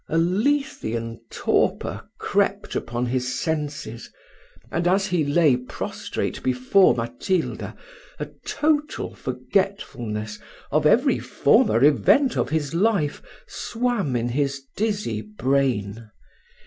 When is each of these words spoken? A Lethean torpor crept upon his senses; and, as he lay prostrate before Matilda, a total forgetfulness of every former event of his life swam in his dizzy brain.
A 0.09 0.17
Lethean 0.17 1.21
torpor 1.29 2.09
crept 2.17 2.75
upon 2.75 3.05
his 3.05 3.39
senses; 3.39 4.09
and, 4.71 4.87
as 4.87 5.05
he 5.05 5.23
lay 5.23 5.55
prostrate 5.55 6.41
before 6.41 6.95
Matilda, 6.95 7.75
a 8.17 8.25
total 8.43 9.13
forgetfulness 9.13 10.39
of 10.71 10.87
every 10.87 11.19
former 11.19 11.83
event 11.83 12.35
of 12.35 12.49
his 12.49 12.73
life 12.73 13.21
swam 13.45 14.15
in 14.15 14.29
his 14.29 14.63
dizzy 14.75 15.21
brain. 15.21 16.09